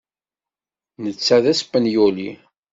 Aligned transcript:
Netta 1.03 1.37
d 1.43 1.45
aspenyuli. 1.51 2.29